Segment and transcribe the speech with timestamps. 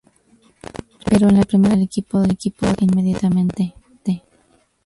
[1.05, 3.75] Pero en la Primera División el equipo desciende inmediatamente.